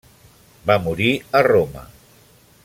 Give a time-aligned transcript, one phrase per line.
[0.71, 1.85] Va morir a Roma.